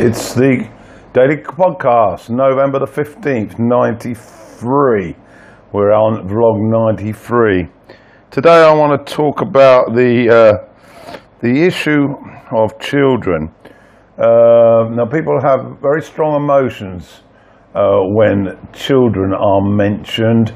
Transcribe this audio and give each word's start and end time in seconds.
It's 0.00 0.32
the 0.32 0.64
Daily 1.12 1.38
Podcast, 1.38 2.30
November 2.30 2.78
the 2.78 2.86
15th, 2.86 3.58
93. 3.58 5.16
We're 5.72 5.90
on 5.90 6.28
vlog 6.28 6.94
93. 6.94 7.66
Today 8.30 8.62
I 8.62 8.72
want 8.74 9.04
to 9.04 9.12
talk 9.12 9.40
about 9.40 9.96
the, 9.96 10.30
uh, 10.30 11.18
the 11.40 11.64
issue 11.64 12.14
of 12.56 12.78
children. 12.78 13.52
Uh, 14.16 14.86
now, 14.94 15.04
people 15.10 15.40
have 15.42 15.80
very 15.82 16.02
strong 16.02 16.36
emotions 16.44 17.22
uh, 17.74 17.98
when 18.14 18.56
children 18.72 19.34
are 19.34 19.62
mentioned, 19.62 20.54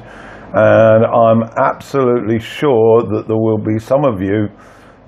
and 0.53 1.05
I'm 1.05 1.43
absolutely 1.57 2.39
sure 2.39 3.01
that 3.11 3.25
there 3.27 3.35
will 3.35 3.59
be 3.59 3.77
some 3.77 4.05
of 4.05 4.21
you 4.21 4.47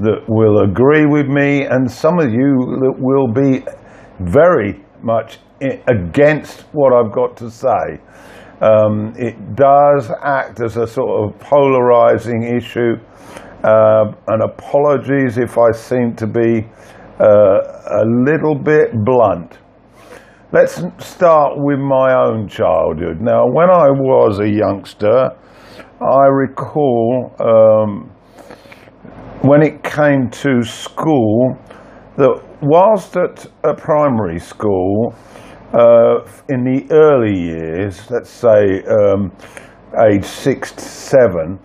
that 0.01 0.25
will 0.27 0.69
agree 0.69 1.05
with 1.05 1.27
me, 1.27 1.63
and 1.63 1.89
some 1.89 2.19
of 2.19 2.33
you 2.33 2.81
that 2.81 2.95
will 2.99 3.31
be 3.31 3.63
very 4.19 4.83
much 5.01 5.39
against 5.61 6.61
what 6.71 6.93
I've 6.93 7.11
got 7.11 7.37
to 7.37 7.49
say. 7.49 7.99
Um, 8.61 9.13
it 9.17 9.55
does 9.55 10.11
act 10.23 10.61
as 10.61 10.77
a 10.77 10.87
sort 10.87 11.09
of 11.23 11.39
polarizing 11.39 12.43
issue, 12.43 12.95
uh, 13.63 14.11
and 14.27 14.43
apologies 14.43 15.37
if 15.37 15.57
I 15.57 15.71
seem 15.71 16.15
to 16.15 16.27
be 16.27 16.65
uh, 17.19 17.25
a 17.25 18.05
little 18.05 18.55
bit 18.55 18.91
blunt. 19.03 19.57
Let's 20.51 20.81
start 20.99 21.53
with 21.57 21.79
my 21.79 22.13
own 22.13 22.47
childhood. 22.47 23.19
Now, 23.19 23.45
when 23.45 23.69
I 23.69 23.89
was 23.89 24.39
a 24.39 24.47
youngster, 24.47 25.31
I 26.01 26.25
recall 26.27 27.35
um, 27.39 28.11
when 29.41 29.61
it 29.61 29.83
came 29.83 30.29
to 30.29 30.61
school 30.63 31.57
that 32.17 32.41
whilst 32.61 33.15
at 33.17 33.45
a 33.63 33.73
primary 33.73 34.39
school, 34.39 35.13
uh, 35.73 36.23
in 36.49 36.63
the 36.63 36.87
early 36.91 37.37
years, 37.37 38.09
let's 38.09 38.29
say 38.29 38.83
um, 38.83 39.31
age 40.07 40.25
six 40.25 40.71
to 40.71 40.81
seven, 40.81 41.59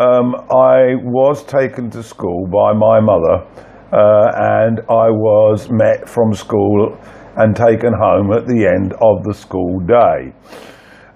um, 0.00 0.34
I 0.50 0.96
was 1.02 1.44
taken 1.44 1.90
to 1.90 2.02
school 2.02 2.46
by 2.46 2.72
my 2.72 3.00
mother 3.00 3.46
uh, 3.92 4.32
and 4.34 4.80
I 4.90 5.08
was 5.10 5.70
met 5.70 6.08
from 6.08 6.34
school 6.34 6.98
and 7.36 7.54
taken 7.54 7.92
home 7.92 8.32
at 8.32 8.46
the 8.46 8.66
end 8.66 8.92
of 8.94 9.22
the 9.24 9.34
school 9.34 9.78
day. 9.80 10.32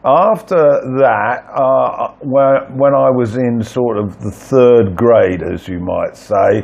After 0.04 0.54
that, 1.00 1.44
uh, 1.52 2.14
when, 2.20 2.78
when 2.78 2.94
I 2.94 3.10
was 3.10 3.36
in 3.36 3.60
sort 3.62 3.98
of 3.98 4.20
the 4.20 4.30
third 4.30 4.94
grade, 4.94 5.42
as 5.42 5.66
you 5.66 5.80
might 5.80 6.16
say, 6.16 6.62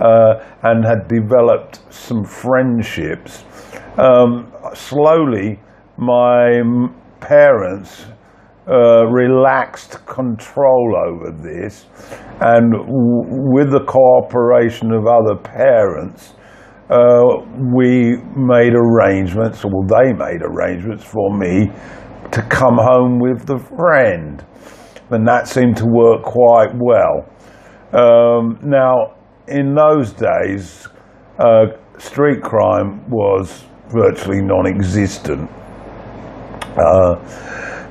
uh, 0.00 0.34
and 0.62 0.84
had 0.84 1.08
developed 1.08 1.80
some 1.92 2.22
friendships, 2.24 3.44
um, 3.98 4.52
slowly 4.72 5.58
my 5.96 6.60
parents 7.18 8.06
uh, 8.68 9.06
relaxed 9.06 10.06
control 10.06 10.94
over 11.08 11.32
this, 11.42 11.86
and 12.40 12.70
w- 12.70 13.52
with 13.52 13.72
the 13.72 13.84
cooperation 13.84 14.92
of 14.92 15.06
other 15.06 15.34
parents, 15.34 16.34
uh, 16.88 17.42
we 17.74 18.16
made 18.36 18.74
arrangements, 18.74 19.64
or 19.64 19.70
they 19.88 20.12
made 20.12 20.40
arrangements 20.42 21.02
for 21.02 21.36
me 21.36 21.68
to 22.32 22.42
come 22.42 22.78
home 22.78 23.18
with 23.18 23.46
the 23.46 23.58
friend. 23.58 24.44
And 25.10 25.26
that 25.28 25.48
seemed 25.48 25.76
to 25.78 25.86
work 25.86 26.22
quite 26.22 26.72
well. 26.74 27.28
Um, 27.92 28.58
now, 28.62 29.14
in 29.46 29.74
those 29.74 30.12
days, 30.12 30.88
uh, 31.38 31.66
street 31.98 32.42
crime 32.42 33.08
was 33.08 33.64
virtually 33.88 34.42
non 34.42 34.66
existent. 34.66 35.48
Uh, 36.76 37.14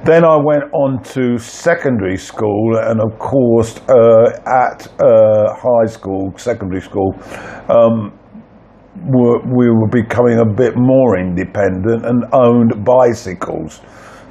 then 0.04 0.24
I 0.24 0.38
went 0.38 0.66
on 0.72 1.02
to 1.16 1.38
secondary 1.40 2.18
school, 2.18 2.78
and 2.78 3.02
of 3.02 3.18
course, 3.18 3.80
uh, 3.90 4.38
at 4.46 4.88
uh, 5.02 5.56
high 5.56 5.88
school, 5.88 6.32
secondary 6.38 6.82
school, 6.82 7.16
um, 7.70 8.14
we 8.96 9.70
were 9.70 9.90
becoming 9.92 10.40
a 10.40 10.46
bit 10.46 10.74
more 10.76 11.18
independent 11.18 12.06
and 12.06 12.24
owned 12.34 12.86
bicycles. 12.86 13.82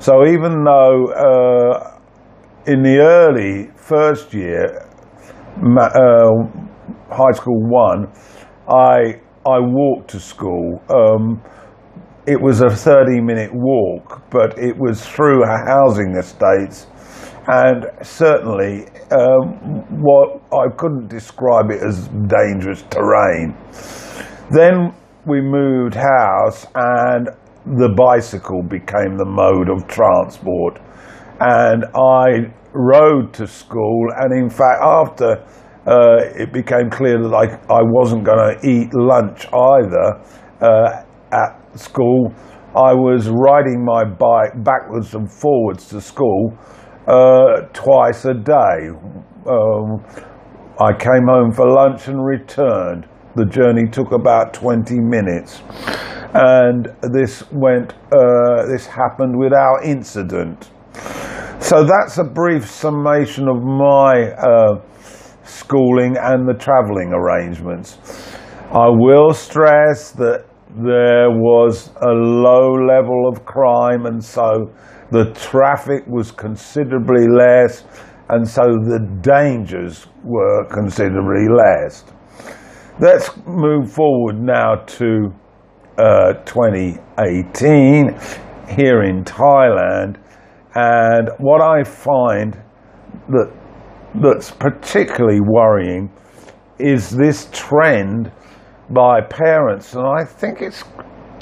So 0.05 0.27
even 0.27 0.65
though 0.65 1.07
uh, 1.17 1.99
in 2.67 2.83
the 2.83 2.99
early 2.99 3.71
first 3.75 4.35
year, 4.35 4.87
uh, 5.57 6.31
high 7.09 7.33
school 7.33 7.59
one, 7.63 8.13
I 8.69 9.23
I 9.47 9.61
walked 9.61 10.11
to 10.11 10.21
school. 10.21 10.83
Um, 10.91 11.43
it 12.27 12.39
was 12.39 12.61
a 12.61 12.69
30 12.69 13.23
minute 13.23 13.51
walk, 13.55 14.31
but 14.31 14.59
it 14.59 14.77
was 14.79 15.01
through 15.09 15.43
housing 15.47 16.15
estates, 16.19 16.87
and 17.47 17.87
certainly 18.03 18.85
um, 19.11 19.57
what 20.05 20.43
I 20.53 20.69
couldn't 20.77 21.09
describe 21.09 21.71
it 21.71 21.83
as 21.83 22.09
dangerous 22.29 22.83
terrain. 22.91 23.57
Then 24.51 24.93
we 25.27 25.41
moved 25.41 25.95
house, 25.95 26.67
and 26.75 27.31
the 27.67 27.89
bicycle 27.97 28.63
became 28.63 29.17
the 29.17 29.25
mode 29.25 29.69
of 29.69 29.87
transport, 29.89 30.79
and 31.41 31.85
I 31.95 32.53
rode 32.73 33.33
to 33.35 33.47
school, 33.47 34.09
and 34.17 34.33
in 34.33 34.51
fact, 34.51 34.83
after 34.83 35.45
uh, 35.87 36.17
it 36.35 36.53
became 36.53 36.91
clear 36.91 37.19
that 37.23 37.35
I, 37.35 37.45
I 37.73 37.83
wasn't 37.83 38.25
going 38.25 38.39
to 38.39 38.67
eat 38.67 38.95
lunch 38.95 39.47
either 39.53 40.21
uh, 40.61 41.03
at 41.33 41.79
school. 41.79 42.33
I 42.75 42.93
was 42.93 43.29
riding 43.29 43.85
my 43.85 44.05
bike 44.05 44.65
backwards 44.65 45.15
and 45.15 45.31
forwards 45.31 45.89
to 45.91 46.01
school 46.01 46.57
uh, 47.07 47.69
twice 47.73 48.25
a 48.25 48.35
day. 48.35 48.89
Um, 49.47 50.03
I 50.81 50.93
came 50.93 51.27
home 51.29 51.53
for 51.53 51.69
lunch 51.69 52.09
and 52.09 52.25
returned. 52.25 53.07
The 53.37 53.45
journey 53.45 53.87
took 53.89 54.13
about 54.13 54.55
20 54.55 54.99
minutes, 55.01 55.61
and 56.35 56.89
this 57.03 57.45
went. 57.53 57.95
Uh, 58.13 58.67
this 58.67 58.87
happened 58.87 59.39
without 59.39 59.85
incident. 59.85 60.71
So 61.61 61.85
that's 61.85 62.19
a 62.19 62.25
brief 62.25 62.67
summation 62.67 63.49
of 63.49 63.63
my 63.63 64.33
uh, 64.33 64.83
schooling 65.45 66.17
and 66.21 66.47
the 66.47 66.55
travelling 66.55 67.13
arrangements. 67.13 67.99
I 68.71 68.89
will 68.89 69.33
stress 69.33 70.11
that 70.13 70.45
there 70.77 71.31
was 71.31 71.91
a 72.03 72.11
low 72.11 72.73
level 72.73 73.29
of 73.29 73.45
crime, 73.45 74.07
and 74.07 74.23
so 74.23 74.73
the 75.11 75.33
traffic 75.35 76.05
was 76.09 76.33
considerably 76.33 77.29
less, 77.29 77.85
and 78.29 78.47
so 78.47 78.63
the 78.63 78.99
dangers 79.23 80.07
were 80.25 80.65
considerably 80.67 81.47
less. 81.49 82.05
Let's 83.01 83.31
move 83.47 83.93
forward 83.93 84.41
now 84.41 84.77
to 84.99 85.33
uh, 85.99 86.35
2018 86.45 88.19
here 88.69 89.03
in 89.03 89.25
Thailand, 89.25 90.17
and 90.75 91.31
what 91.39 91.61
I 91.61 91.85
find 91.85 92.57
that 93.29 93.53
that's 94.15 94.51
particularly 94.51 95.41
worrying 95.41 96.11
is 96.79 97.11
this 97.11 97.49
trend 97.53 98.31
by 98.91 99.21
parents, 99.21 99.95
and 99.95 100.07
I 100.07 100.25
think 100.25 100.61
it's 100.61 100.85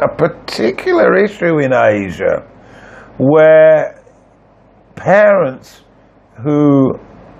a 0.00 0.08
particular 0.08 1.16
issue 1.16 1.58
in 1.58 1.72
Asia 1.72 2.46
where 3.18 4.02
parents 4.96 5.82
who 6.42 6.92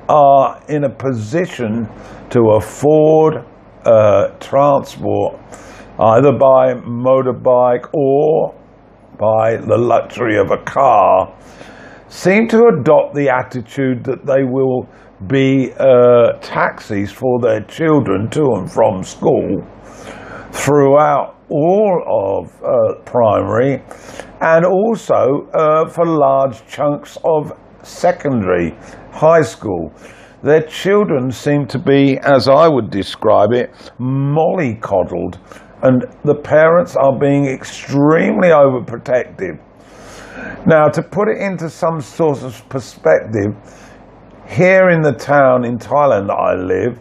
are 0.09 0.63
in 0.69 0.85
a 0.85 0.91
position 0.91 1.89
to 2.31 2.41
afford 2.57 3.45
uh, 3.85 4.29
transport 4.39 5.39
either 5.99 6.33
by 6.33 6.75
motorbike 6.75 7.89
or 7.93 8.55
by 9.19 9.57
the 9.57 9.77
luxury 9.77 10.39
of 10.39 10.51
a 10.51 10.59
car 10.65 11.35
seem 12.09 12.49
to 12.49 12.65
adopt 12.67 13.15
the 13.15 13.29
attitude 13.29 14.05
that 14.05 14.27
they 14.27 14.45
will 14.45 14.89
be 15.27 15.73
uh, 15.79 16.33
taxis 16.41 17.13
for 17.13 17.41
their 17.41 17.63
children 17.63 18.29
to 18.29 18.43
and 18.57 18.71
from 18.71 19.03
school 19.03 19.65
throughout 20.51 21.37
all 21.49 22.03
of 22.09 22.63
uh, 22.63 23.01
primary 23.05 23.83
and 24.41 24.65
also 24.65 25.49
uh, 25.55 25.89
for 25.89 26.05
large 26.05 26.67
chunks 26.67 27.17
of 27.25 27.53
secondary 27.83 28.75
high 29.13 29.43
school. 29.43 29.93
Their 30.43 30.63
children 30.63 31.31
seem 31.31 31.67
to 31.69 31.79
be, 31.79 32.19
as 32.19 32.49
I 32.49 32.67
would 32.69 32.91
describe 32.91 33.53
it, 33.53 33.73
mollycoddled, 34.01 35.39
and 35.83 36.05
the 36.25 36.35
parents 36.35 36.97
are 36.97 37.19
being 37.19 37.47
extremely 37.47 38.49
overprotective. 38.49 39.59
Now, 40.67 40.89
to 40.89 41.03
put 41.03 41.29
it 41.29 41.39
into 41.39 41.69
some 41.69 42.01
sort 42.01 42.43
of 42.43 42.69
perspective, 42.69 43.55
here 44.49 44.91
in 44.91 45.03
the 45.03 45.13
town 45.13 45.65
in 45.65 45.79
Thailand 45.79 46.29
that 46.29 46.35
I 46.35 46.55
live, 46.55 46.99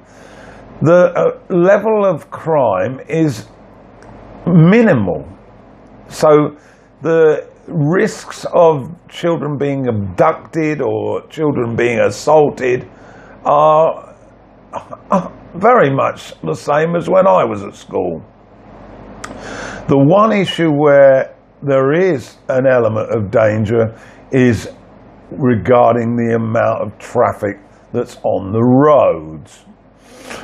the 0.81 1.13
uh, 1.15 1.53
level 1.53 2.05
of 2.05 2.31
crime 2.31 2.99
is 3.07 3.47
minimal. 4.47 5.27
So 6.07 6.57
the 7.01 7.47
risks 7.67 8.45
of 8.53 8.89
children 9.07 9.57
being 9.57 9.87
abducted 9.87 10.81
or 10.81 11.27
children 11.27 11.75
being 11.75 11.99
assaulted 11.99 12.89
are 13.45 14.15
very 15.55 15.93
much 15.93 16.33
the 16.41 16.55
same 16.55 16.95
as 16.95 17.09
when 17.09 17.27
I 17.27 17.43
was 17.43 17.63
at 17.63 17.75
school. 17.75 18.23
The 19.87 19.97
one 19.97 20.31
issue 20.31 20.71
where 20.71 21.35
there 21.61 21.93
is 21.93 22.37
an 22.49 22.65
element 22.65 23.11
of 23.11 23.31
danger 23.31 23.97
is 24.31 24.69
regarding 25.31 26.15
the 26.15 26.35
amount 26.35 26.81
of 26.81 26.97
traffic 26.97 27.57
that's 27.93 28.17
on 28.23 28.51
the 28.51 28.61
roads. 28.61 29.65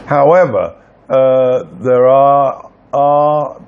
However, 0.05 0.81
uh, 1.09 1.63
there 1.81 2.07
are, 2.07 2.71
are 2.93 3.61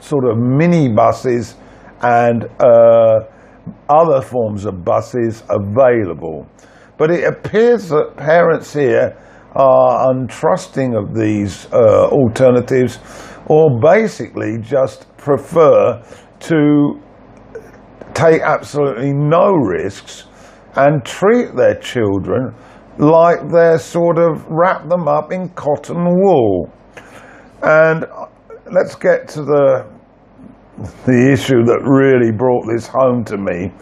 sort 0.00 0.24
of 0.24 0.38
mini 0.38 0.88
buses 0.92 1.56
and 2.02 2.44
uh, 2.60 3.20
other 3.88 4.20
forms 4.20 4.64
of 4.64 4.84
buses 4.84 5.42
available. 5.48 6.46
But 6.96 7.10
it 7.10 7.24
appears 7.24 7.88
that 7.90 8.16
parents 8.16 8.72
here 8.72 9.16
are 9.52 10.12
untrusting 10.12 10.96
of 10.96 11.14
these 11.14 11.66
uh, 11.72 12.08
alternatives 12.08 12.98
or 13.48 13.80
basically 13.80 14.58
just 14.58 15.06
prefer 15.16 16.02
to 16.40 17.00
take 18.14 18.42
absolutely 18.42 19.12
no 19.12 19.52
risks 19.52 20.24
and 20.76 21.04
treat 21.04 21.56
their 21.56 21.74
children 21.76 22.54
like 22.98 23.38
they're 23.50 23.78
sort 23.78 24.18
of 24.18 24.44
wrap 24.48 24.88
them 24.88 25.06
up 25.08 25.32
in 25.32 25.48
cotton 25.50 26.04
wool. 26.04 26.70
And 27.62 28.04
uh, 28.04 28.26
let's 28.70 28.94
get 28.94 29.28
to 29.28 29.42
the 29.42 29.98
the 31.06 31.32
issue 31.32 31.64
that 31.64 31.80
really 31.82 32.30
brought 32.30 32.64
this 32.72 32.86
home 32.86 33.24
to 33.24 33.36
me. 33.36 33.72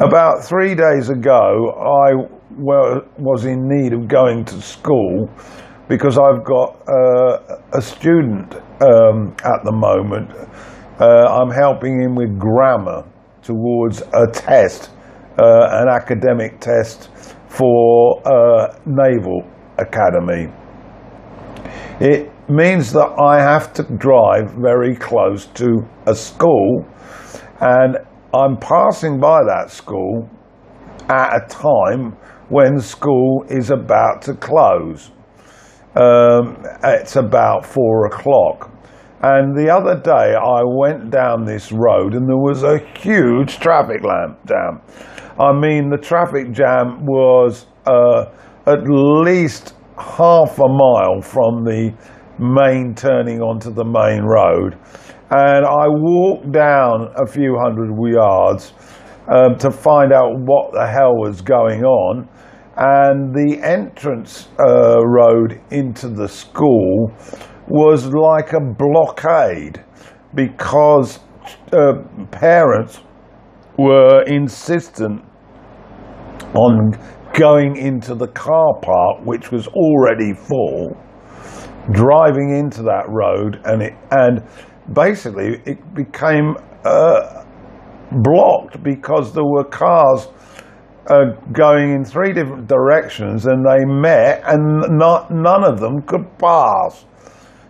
About 0.00 0.42
three 0.42 0.74
days 0.74 1.10
ago, 1.10 1.74
I 1.76 2.14
was 2.58 3.44
in 3.44 3.68
need 3.68 3.92
of 3.92 4.08
going 4.08 4.44
to 4.46 4.60
school 4.62 5.28
because 5.88 6.18
I've 6.18 6.44
got 6.44 6.80
uh, 6.88 7.58
a 7.72 7.82
student 7.82 8.54
um, 8.80 9.34
at 9.44 9.64
the 9.64 9.72
moment. 9.72 10.30
Uh, 11.00 11.04
I'm 11.04 11.50
helping 11.50 12.00
him 12.00 12.14
with 12.14 12.38
grammar 12.38 13.04
towards 13.42 14.02
a 14.14 14.26
test, 14.32 14.90
uh, 15.38 15.68
an 15.70 15.88
academic 15.88 16.60
test 16.60 17.10
for 17.48 18.22
uh, 18.26 18.78
Naval 18.86 19.42
Academy. 19.78 20.52
It 22.00 22.30
means 22.48 22.92
that 22.92 23.14
I 23.20 23.40
have 23.40 23.72
to 23.74 23.82
drive 23.82 24.52
very 24.52 24.96
close 24.96 25.46
to 25.54 25.86
a 26.06 26.14
school 26.14 26.86
and 27.60 27.98
I'm 28.34 28.56
passing 28.56 29.20
by 29.20 29.40
that 29.44 29.70
school 29.70 30.28
at 31.08 31.36
a 31.36 31.46
time 31.48 32.16
when 32.48 32.80
school 32.80 33.44
is 33.48 33.70
about 33.70 34.22
to 34.22 34.34
close. 34.34 35.10
Um, 35.94 36.64
it's 36.82 37.16
about 37.16 37.66
four 37.66 38.06
o'clock. 38.06 38.70
And 39.22 39.56
the 39.56 39.70
other 39.70 40.00
day 40.00 40.34
I 40.34 40.62
went 40.64 41.10
down 41.10 41.44
this 41.44 41.70
road 41.70 42.14
and 42.14 42.28
there 42.28 42.36
was 42.36 42.64
a 42.64 42.78
huge 42.98 43.58
traffic 43.60 44.02
lamp 44.02 44.38
jam. 44.46 44.80
I 45.38 45.52
mean, 45.52 45.90
the 45.90 45.98
traffic 45.98 46.52
jam 46.52 47.06
was 47.06 47.66
uh, 47.86 48.24
at 48.66 48.80
least 48.88 49.74
half 49.96 50.58
a 50.58 50.68
mile 50.68 51.20
from 51.20 51.64
the 51.64 51.94
main 52.38 52.94
turning 52.94 53.40
onto 53.40 53.72
the 53.72 53.84
main 53.84 54.24
road. 54.24 54.76
And 55.30 55.64
I 55.64 55.86
walked 55.88 56.50
down 56.52 57.12
a 57.16 57.26
few 57.26 57.56
hundred 57.62 57.94
yards 58.12 58.72
um, 59.28 59.56
to 59.58 59.70
find 59.70 60.12
out 60.12 60.32
what 60.36 60.72
the 60.72 60.86
hell 60.86 61.14
was 61.14 61.40
going 61.40 61.84
on. 61.84 62.28
And 62.76 63.34
the 63.34 63.60
entrance 63.62 64.48
uh, 64.58 65.04
road 65.04 65.60
into 65.70 66.08
the 66.08 66.28
school 66.28 67.12
was 67.68 68.06
like 68.06 68.52
a 68.52 68.60
blockade 68.60 69.84
because 70.34 71.20
uh, 71.72 71.94
parents 72.30 73.00
were 73.78 74.22
insistent 74.22 75.22
on 76.54 76.92
going 77.34 77.76
into 77.76 78.14
the 78.14 78.28
car 78.28 78.74
park, 78.82 79.24
which 79.24 79.50
was 79.50 79.66
already 79.68 80.34
full, 80.34 80.96
driving 81.92 82.56
into 82.56 82.82
that 82.82 83.04
road, 83.08 83.60
and 83.64 83.82
it 83.82 83.94
and 84.10 84.42
basically 84.92 85.60
it 85.64 85.94
became 85.94 86.56
uh, 86.84 87.44
blocked 88.22 88.82
because 88.82 89.32
there 89.32 89.44
were 89.44 89.64
cars 89.64 90.28
uh, 91.06 91.32
going 91.52 91.92
in 91.94 92.04
three 92.04 92.32
different 92.32 92.68
directions, 92.68 93.46
and 93.46 93.64
they 93.66 93.84
met, 93.84 94.42
and 94.46 94.98
not 94.98 95.30
none 95.30 95.64
of 95.64 95.80
them 95.80 96.02
could 96.02 96.26
pass. 96.38 97.04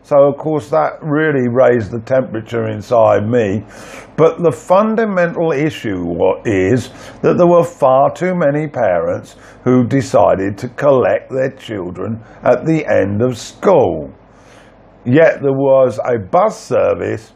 So, 0.04 0.24
of 0.24 0.36
course, 0.36 0.68
that 0.70 0.98
really 1.00 1.48
raised 1.48 1.92
the 1.92 2.00
temperature 2.00 2.68
inside 2.68 3.26
me. 3.28 3.64
But 4.16 4.42
the 4.42 4.50
fundamental 4.50 5.52
issue 5.52 6.16
is 6.44 6.90
that 7.22 7.38
there 7.38 7.46
were 7.46 7.64
far 7.64 8.12
too 8.12 8.34
many 8.34 8.66
parents 8.66 9.36
who 9.64 9.86
decided 9.86 10.58
to 10.58 10.68
collect 10.68 11.30
their 11.30 11.52
children 11.52 12.20
at 12.42 12.66
the 12.66 12.84
end 12.84 13.22
of 13.22 13.38
school. 13.38 14.12
Yet 15.04 15.40
there 15.40 15.52
was 15.52 16.00
a 16.04 16.18
bus 16.18 16.60
service 16.60 17.32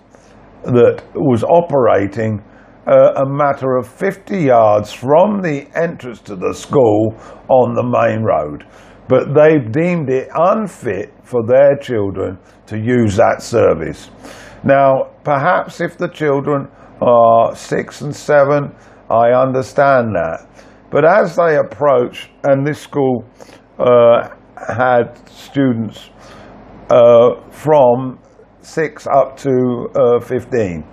that 0.64 1.02
was 1.14 1.44
operating 1.44 2.42
uh, 2.86 3.14
a 3.16 3.26
matter 3.26 3.76
of 3.76 3.88
50 3.88 4.38
yards 4.38 4.92
from 4.92 5.42
the 5.42 5.66
entrance 5.74 6.20
to 6.20 6.36
the 6.36 6.54
school 6.54 7.14
on 7.48 7.74
the 7.74 7.82
main 7.82 8.22
road 8.22 8.64
but 9.08 9.34
they've 9.34 9.70
deemed 9.70 10.10
it 10.10 10.28
unfit 10.34 11.12
for 11.22 11.42
their 11.46 11.76
children 11.76 12.38
to 12.66 12.78
use 12.78 13.16
that 13.16 13.40
service. 13.40 14.10
Now, 14.64 15.10
perhaps 15.22 15.80
if 15.80 15.96
the 15.96 16.08
children 16.08 16.68
are 17.00 17.54
six 17.54 18.00
and 18.00 18.14
seven, 18.14 18.74
I 19.08 19.30
understand 19.30 20.14
that. 20.14 20.48
But 20.90 21.04
as 21.04 21.36
they 21.36 21.56
approach, 21.56 22.30
and 22.42 22.66
this 22.66 22.80
school 22.80 23.24
uh, 23.78 24.30
had 24.56 25.16
students 25.28 26.10
uh, 26.90 27.40
from 27.50 28.18
six 28.60 29.06
up 29.06 29.36
to 29.38 29.88
uh, 29.94 30.20
15, 30.20 30.84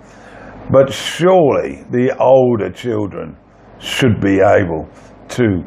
but 0.70 0.92
surely 0.92 1.84
the 1.90 2.16
older 2.18 2.70
children 2.70 3.36
should 3.78 4.20
be 4.20 4.40
able 4.40 4.88
to 5.28 5.64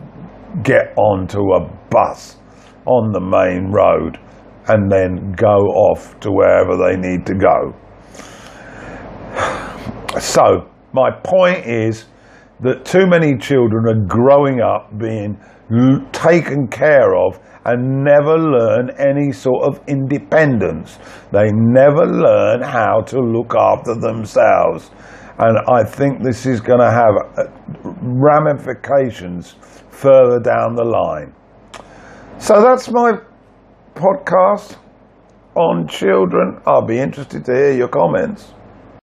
get 0.63 0.93
onto 0.98 1.39
a 1.53 1.69
bus 1.89 2.38
on 2.86 3.12
the 3.12 3.19
main 3.19 3.71
road 3.71 4.17
and 4.69 4.91
then 4.91 5.33
go 5.33 5.57
off 5.67 6.19
to 6.19 6.31
wherever 6.31 6.75
they 6.77 6.98
need 6.98 7.25
to 7.25 7.36
go. 7.36 7.74
So, 10.19 10.69
my 10.93 11.12
point 11.12 11.65
is 11.65 12.05
that 12.62 12.86
too 12.86 13.05
many 13.05 13.38
children 13.38 13.86
are 13.86 14.05
growing 14.07 14.62
up 14.62 14.98
being 14.98 15.39
taken 16.12 16.67
care 16.67 17.15
of 17.15 17.39
and 17.65 18.03
never 18.03 18.38
learn 18.38 18.89
any 18.97 19.31
sort 19.31 19.63
of 19.63 19.81
independence. 19.88 20.97
They 21.31 21.51
never 21.51 22.05
learn 22.05 22.62
how 22.62 23.01
to 23.07 23.19
look 23.19 23.53
after 23.55 23.93
themselves. 23.93 24.89
And 25.38 25.57
I 25.67 25.83
think 25.83 26.24
this 26.24 26.45
is 26.45 26.62
going 26.62 26.79
to 26.79 26.89
have 26.89 27.13
uh, 27.38 27.43
ramifications 27.83 29.55
further 29.89 30.39
down 30.39 30.75
the 30.75 30.86
line. 30.86 31.33
So 32.39 32.62
that's 32.62 32.89
my 32.89 33.19
podcast 33.95 34.77
on 35.55 35.88
children. 35.88 36.62
I'll 36.65 36.86
be 36.86 37.00
interested 37.00 37.43
to 37.45 37.53
hear 37.53 37.74
your 37.74 37.88
comments. 37.88 38.53